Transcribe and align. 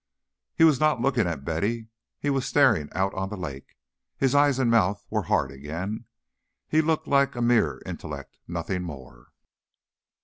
He 0.55 0.63
was 0.63 0.79
not 0.79 0.99
looking 0.99 1.27
at 1.27 1.45
Betty; 1.45 1.89
he 2.17 2.31
was 2.31 2.47
staring 2.47 2.89
out 2.93 3.13
on 3.13 3.29
the 3.29 3.37
lake. 3.37 3.77
His 4.17 4.33
eyes 4.33 4.57
and 4.57 4.71
mouth 4.71 5.05
were 5.11 5.21
hard 5.21 5.51
again; 5.51 6.05
he 6.67 6.81
looked 6.81 7.05
like 7.07 7.35
a 7.35 7.39
mere 7.43 7.83
intellect, 7.85 8.39
nothing 8.47 8.81
more. 8.81 9.27